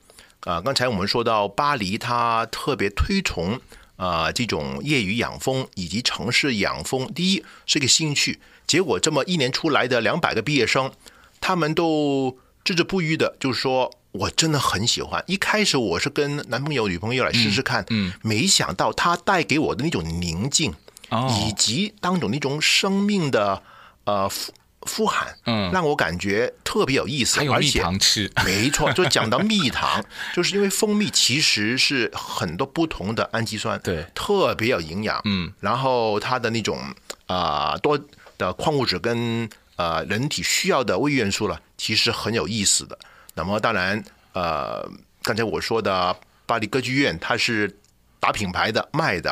[0.43, 3.55] 啊、呃，刚才我们说到巴黎，他特别推崇
[3.97, 7.13] 啊、呃、这种业余养蜂以及城市养蜂。
[7.13, 10.93] 第一是一个兴趣，结果这么一年出来的两百个毕业生，
[11.41, 13.93] 他们都矢志不渝的，就是说。
[14.19, 15.23] 我真的很喜欢。
[15.27, 20.75] 一开始我是跟男朋友、女朋友来试试看，嗯，嗯，没想到他带给我的那种宁静，
[21.11, 23.63] 哦，以及当中那种生命的
[24.05, 27.39] 呃呼呼喊，嗯，让我感觉特别有意思。
[27.39, 30.05] 还有蜜糖吃， 没错，就讲到蜜糖，
[30.35, 36.79] 就是因为蜂蜜其实是很多不同的氨基酸，对，特别有营养，嗯，然后它的那种
[37.27, 37.99] 啊、呃、多
[38.37, 42.99] 的矿物质跟呃人体需要的微元素了，其实很有意思的。
[43.39, 44.85] 那么当然，呃，
[45.23, 47.79] 刚才我说的巴黎歌剧院，它是
[48.19, 49.31] 打品牌的卖的；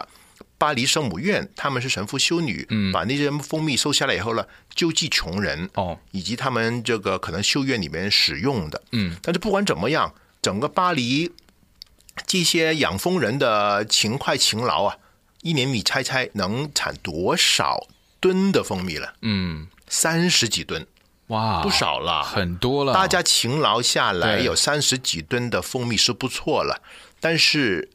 [0.57, 9.17] 巴黎圣母院，他们是神父修女，嗯，把那些蜂蜜收下来以后呢，救济穷人哦，以及他们这个可能修院里面使用的，嗯。
[9.23, 11.33] 但是不管怎么样，整个巴黎
[12.27, 14.97] 这些养蜂人的勤快勤劳啊，
[15.43, 17.89] 一年你猜猜能产多少
[18.21, 19.15] 吨的蜂蜜了？
[19.23, 20.87] 嗯，三十几吨。
[21.29, 22.95] 哇，不少了，很多了。
[22.95, 26.81] 大家勤劳下来有三十几吨的蜂蜜是不错了，
[27.19, 27.91] 但是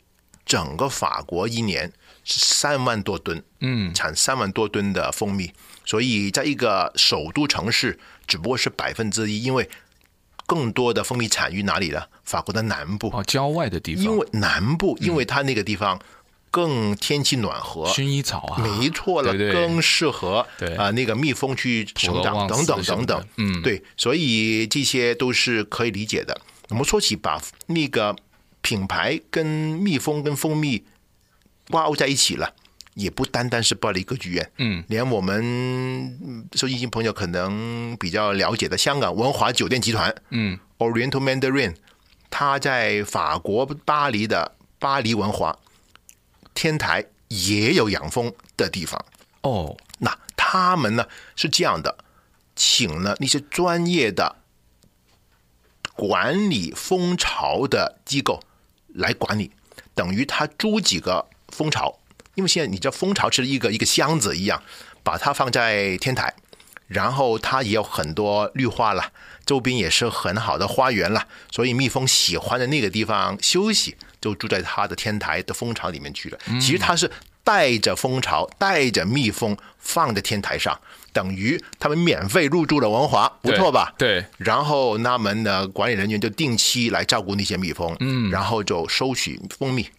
[0.46, 1.92] 整个法国一年
[2.24, 5.52] 是三万多吨，嗯，产三万多吨的蜂蜜，
[5.86, 9.70] 所以在一个首都城市只不过是百分之一，因为
[10.46, 12.04] 更多的蜂蜜产于哪里呢？
[12.24, 14.04] 法国的南部，哦，郊外的地方。
[14.04, 15.98] 因为南部，因为它那个地方
[16.52, 19.54] 更天气暖和，薰衣草啊，没错了，对对。
[19.54, 20.76] 更适合对。
[20.76, 26.40] 啊、呃、那个蜜蜂去成长等等等等，嗯，对，所以这些都是可以理解的。
[26.68, 28.14] 我们说起把那个
[28.62, 30.84] 品牌跟蜜蜂跟蜂蜜
[31.70, 32.54] 挂钩在一起了，
[32.96, 41.76] 也不单单是巴黎歌剧院，嗯，连我们收音机朋友可能比较了解的香港文华酒店集团，嗯，Oriental Mandarin，
[42.30, 45.58] 他在法国巴黎的巴黎文华。
[46.54, 49.04] 天台也有养蜂的地方。
[49.42, 51.98] 哦，那他们呢是这样的，
[52.56, 54.36] 请了那些专业的
[55.96, 58.40] 管理蜂巢的机构
[58.88, 59.52] 来管理，
[59.94, 62.00] 等于他租几个蜂巢，
[62.36, 64.62] 因为现在你知道蜂巢是一个一个箱子一样，
[65.04, 66.34] 把它放在天台，
[66.92, 69.12] 然后它也有很多绿化了，
[69.46, 73.96] 周边也是很好的花园了，所以蜜蜂喜欢的那个地方休息。
[74.22, 76.38] 就住在它的天台的蜂巢里面去了。
[76.60, 77.10] 其实它是
[77.44, 80.80] 带着蜂巢、带着蜜蜂放在天台上，
[81.12, 83.92] 等于他们免费入住了文华，不错吧？
[83.98, 84.24] 对。
[84.38, 89.90] 然后那们的管理人员就定期来照顾那些蜜蜂，嗯，然后就收取蜂蜜。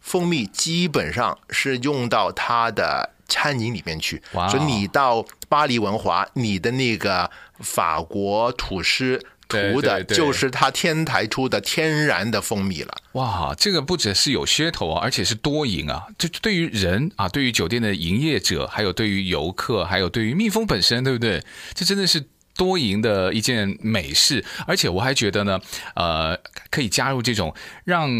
[0.00, 9.22] 蜂蜜基本上是用到它的餐饮里面去，所以你到巴黎文华，你的那个法国吐司。
[9.48, 12.94] 涂的就是它天台出的天然的蜂蜜了。
[13.12, 16.06] 哇，这个不只是有噱头啊，而且是多赢啊！
[16.18, 21.42] 就对于人啊，对于酒店的营业者，还有对于游客，还有对于蜜蜂本身，对不对？
[21.72, 22.22] 这真的是
[22.58, 24.44] 多赢的一件美事。
[24.66, 25.58] 而且我还觉得呢，
[25.94, 26.38] 呃，
[26.68, 28.10] 可以加入这种，让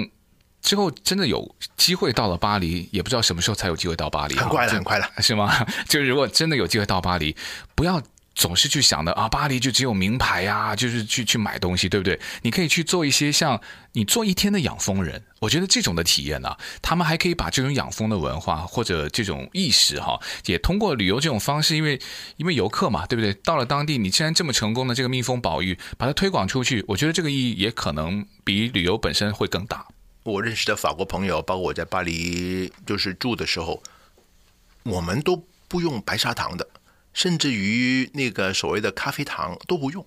[0.68, 4.36] 之后真的有机会到了巴黎，也不知道什么时候才有机会到巴黎。
[4.36, 5.66] 很快了，很快了，是吗？
[5.88, 7.34] 就如果真的有机会到巴黎，
[7.74, 8.02] 不要。
[8.34, 12.20] 总是去想的啊，巴黎就只有名牌呀，啊，就是去去买东西，对不对？
[12.42, 13.60] 你可以去做一些像
[13.94, 22.00] 你做一天的养蜂人，我觉得这种的体验呢，啊，他们还可以把这种养蜂的文化或者这种意识哈，也通过旅游这种方式，因为
[22.36, 23.34] 因为游客嘛，对不对？
[23.42, 29.84] 到了当地，你既然这么成功的这个蜜蜂保育，把它推广出去，我觉得这个意义也可能比旅游本身会更大。
[30.32, 33.82] 我认识的法国朋友，包括我在巴黎就是住的时候，
[34.82, 36.66] 我们都不用白砂糖的。
[37.14, 40.04] 甚至于那个所谓的咖啡糖都不用，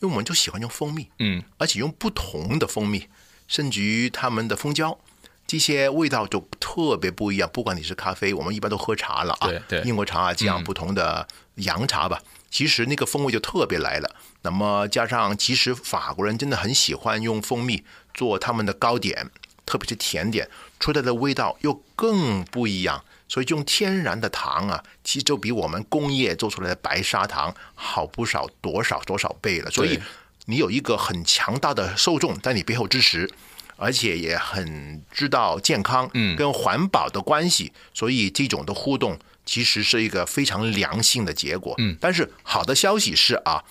[0.00, 3.06] 因为我们就喜欢用蜂蜜，嗯，而且用不同的蜂蜜，
[3.46, 4.98] 甚至于他们的蜂胶，
[5.46, 7.48] 这些味道就特别不一样。
[7.52, 14.16] 不管你是咖啡，我们一般都喝茶了啊，对对，英国茶啊这样不同的洋茶吧，其实那个风味就特别来了。
[14.42, 19.30] 那么加上，其实法国人真的很喜欢用蜂蜜做他们的糕点，
[19.68, 20.48] 特别是甜点，
[20.80, 23.04] 出来的味道又更不一样。
[23.28, 29.70] 所以用天然的糖啊，其实就比我们工业做出来的白砂糖好不少，多少多少倍了。
[29.70, 30.00] 所以
[30.46, 33.30] 你有一个很强大的受众在你背后支持，
[33.76, 41.74] 而且也很知道健康跟环保的关系，所以这种的互动其实是一个非常良性的结果。
[41.76, 43.62] 嗯，但是好的消息是啊，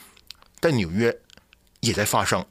[0.62, 1.18] 在纽约
[1.80, 2.46] 也在发生，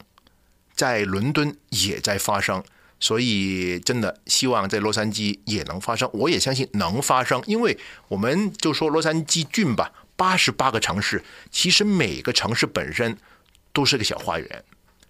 [0.75, 2.65] 在伦敦也在发生。
[2.99, 7.77] 所以，真的希望在洛杉矶也能发生，我也相信能发生，因为
[8.09, 13.17] 我们就说洛杉矶郡吧，八十八个城市，其实每个城市本身
[13.73, 14.65] 都是个小花园，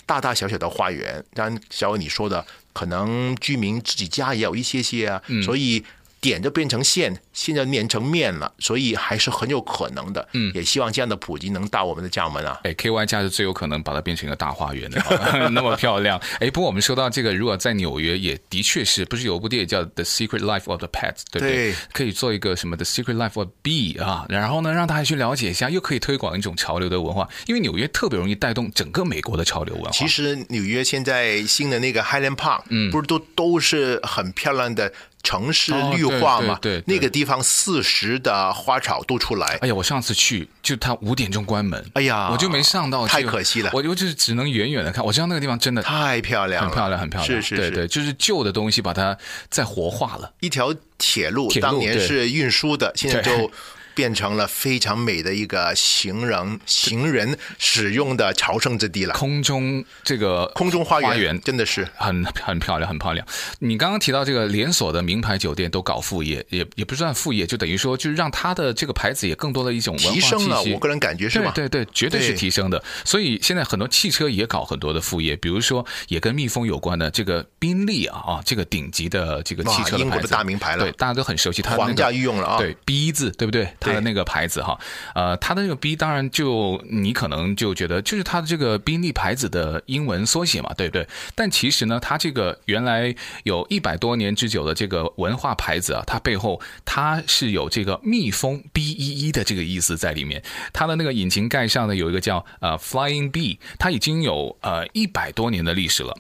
[0.05, 1.25] 大大小小的花园。
[1.33, 5.85] 当然，小伟你说的，可能居民自己家也有一些些啊，所以。
[6.21, 10.27] 点就变成线，现在连成面了，所以还是很有可能的。
[10.33, 12.59] 嗯，也希望这样的普及能到我们的家门啊。
[12.65, 15.01] 哎，K Y 家是最有可能把它变成一个大花园的，
[15.53, 16.21] 那么漂亮。
[16.41, 21.73] 哎，不过我们说到这个，如果在纽约，也的确是不是有部电影叫《The Secret Life of the Pets》，对不对？
[21.73, 29.91] 对，可以做一个什么《The Secret Life of Bee》啊，然后呢，让大家去了解一下，又可以推广一种潮流的文化，因为纽约特别容易带动整个美国的潮流文化。
[29.91, 34.93] 其实纽约现在新的那个 Highland Park，嗯，不是都都是很漂亮的。
[35.27, 39.59] 城市绿化嘛，对，那个地方四时的花草都出来。
[39.61, 43.71] 哎呀，我上次去就他五点钟关门，哎呀，我就没上到，太可惜了。
[43.73, 45.05] 我就是只能远远的看。
[45.05, 47.27] 我知道那个地方真的太漂亮，很漂亮，很漂亮。
[47.27, 49.19] 是是是，对对，就是旧的东西把它
[49.51, 50.33] 再活化了。
[50.39, 53.51] 一条铁路，当年是运输的，现在就。
[53.97, 59.15] 变成了非常美的一个行人行人使用的朝圣之地了。
[59.15, 63.27] 空中这个空中花园真的是很很漂亮，很漂亮。
[63.61, 70.63] 你刚刚提到这个连锁的名牌酒店都搞副业，也也不算副业，就等于说就是让它的这个牌子也更多的一种文化提升了。
[70.65, 71.51] 我个人感觉是吧？
[71.55, 72.85] 对对对，绝对是提升的。
[73.03, 82.59] 所以现在很多汽车也搞很多的副业，比如说也跟蜜蜂有关的这个宾利啊啊，这个顶级的这个汽车的牌子，英国的大名牌了，对，大家都很熟悉它，皇家御用了啊。
[82.59, 83.73] 对，B 字对不对？
[83.87, 84.79] 它的那个牌子哈，
[85.15, 91.07] 呃，它的那个 B 当然就你可能就觉得就是它的这个宾利牌子的英文缩写嘛，对不对？
[91.35, 93.15] 但其实呢，它这个原来
[93.45, 100.43] 有一百多年之久的这个文化牌子啊，它背后它是有这个蜜蜂 B E E 的这个意思在里面。
[100.73, 106.17] 它的那个引擎盖上呢有一个叫呃 Flying B，它已经有呃一百多年的历史了。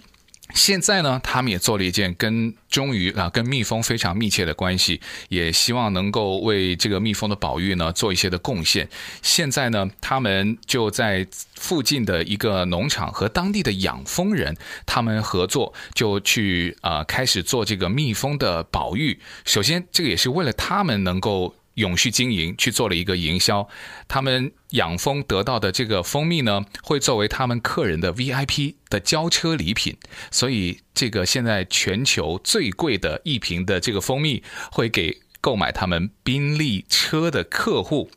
[0.56, 8.88] 现在呢，他们也做了一件跟终于啊跟蜜蜂非常密切的关系，也希望能够为这个蜜蜂的保育呢做一些的贡献。
[9.20, 19.20] 现在呢，他们就在附近的一个农场和当地的养蜂人他们合作，就去啊开始做这个蜜蜂的保育。
[19.44, 21.54] 首先，这个也是为了他们能够。
[21.76, 23.66] 永续经营去做了一个营销，
[24.06, 29.96] 他们养蜂得到的这个蜂蜜呢，会作为他们客人的 VIP 的交车礼品，
[30.30, 38.10] 所以这个现在全球最贵的一瓶的这个蜂蜜，会给购买他们宾利车的客户。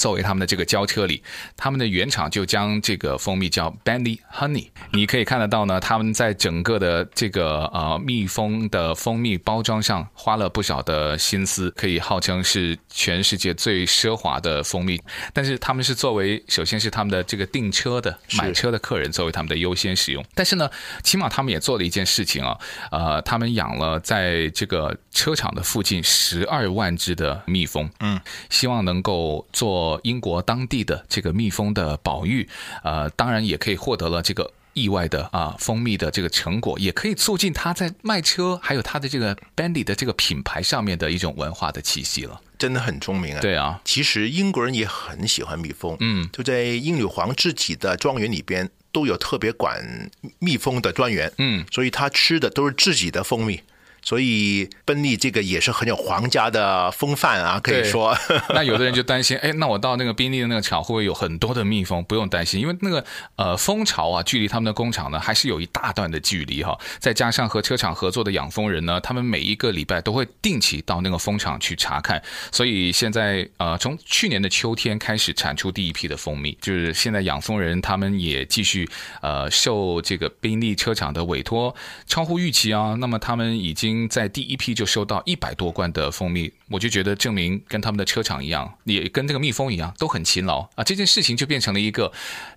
[0.00, 1.22] 作为他们的这个交车礼，
[1.58, 4.68] 他们的原厂就将这个蜂蜜叫 Benny Honey。
[4.94, 14.98] 你可以看得到呢，他们在整个的这个呃蜜蜂的蜂蜜包装上花了不少的心思，可以号称是全世界最奢华的蜂蜜。
[15.34, 20.24] 但是他们是作为，首先是他们的这个订车的买车的客人作为他们的优先使用。
[20.34, 20.70] 但是呢，
[21.02, 22.58] 起码他们也做了一件事情啊，
[22.90, 29.89] 呃，他们养了在这个车厂的附近十二万只的蜜蜂，嗯，希望能够做。
[30.02, 32.46] 英国当地的这个蜜蜂的保育，
[32.84, 42.40] 呃，当然也可以获得了这个意外的啊蜂蜜的这个成果，也可以促进他在卖车，还有他的这个 Bentley 的这个品牌上面的一种文化的气息了。
[42.58, 43.40] 真的很聪明啊！
[43.40, 53.62] 对啊，其实英国人也很喜欢蜜蜂，嗯，就在英女皇自己的庄园里边都有特别管蜜蜂的专员，嗯，所以他吃的都是自己的蜂蜜。
[54.02, 58.16] 所以，宾利这个也是很有皇家的风范啊，可以说。
[58.54, 62.02] 那有的人就担心，哎，那我到那个宾利的那个厂会不会有很多的蜜蜂？
[62.04, 63.04] 不用担心，因为那个
[63.36, 66.78] 呃蜂巢啊，距离他们的工厂呢还是有一大段的距离哈。
[66.98, 72.22] 再加上和车厂合作的养蜂人呢，他们每一个礼拜都会定期到那个蜂场去查看。
[72.50, 78.88] 所以现在呃，从去年的秋天开始产出第一批的蜂蜜，就是现在养蜂人他们也继续
[79.20, 81.74] 呃受这个宾利车厂的委托，
[82.06, 82.96] 超乎预期啊。
[82.98, 83.89] 那么他们已经。
[84.08, 90.84] 在第一批就收到一百多罐的蜂蜜，我就觉得证明跟他们的车厂一样，也跟这个蜜蜂一样，都很勤劳啊。
[90.84, 92.12] 这件事情就变成了一个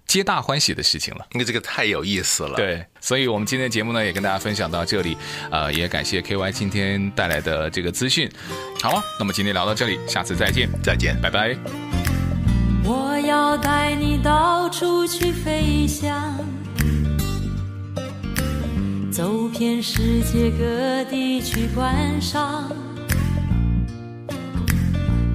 [0.07, 1.25] 皆大欢喜的事情了。
[1.33, 2.55] 因为这个太有意思了。
[2.55, 5.17] 对，所以我们今天的节目呢，也跟大家分享到这里。
[5.51, 8.29] 呃，也感谢 KY 今天带来的这个资讯。
[8.81, 11.55] 好啊，那么今天聊到这里，下次再见，再见，拜拜。
[12.85, 16.62] 我要带你到处去飞翔。
[19.13, 22.67] 走遍世界各地去观赏，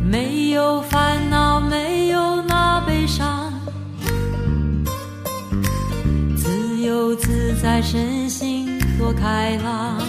[0.05, 3.53] 没有烦恼，没有那悲伤，
[6.37, 10.03] 自由自在，身心多开朗。